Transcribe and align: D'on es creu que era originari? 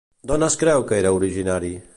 D'on 0.31 0.45
es 0.47 0.55
creu 0.63 0.87
que 0.93 0.99
era 1.03 1.13
originari? 1.19 1.75